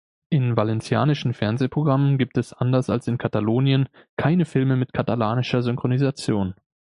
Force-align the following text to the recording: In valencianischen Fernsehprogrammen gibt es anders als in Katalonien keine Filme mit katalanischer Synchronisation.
In 0.31 0.57
valencianischen 0.57 1.35
Fernsehprogrammen 1.35 2.17
gibt 2.17 2.39
es 2.39 2.53
anders 2.53 2.89
als 2.89 3.07
in 3.07 3.19
Katalonien 3.19 3.87
keine 4.17 4.45
Filme 4.45 4.75
mit 4.75 4.93
katalanischer 4.93 5.61
Synchronisation. 5.61 6.55